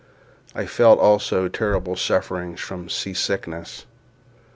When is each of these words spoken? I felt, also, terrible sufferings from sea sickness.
I 0.55 0.65
felt, 0.65 0.97
also, 0.97 1.47
terrible 1.47 1.95
sufferings 1.95 2.59
from 2.59 2.89
sea 2.89 3.13
sickness. 3.13 3.85